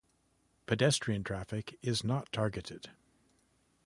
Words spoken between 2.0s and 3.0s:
not targeted.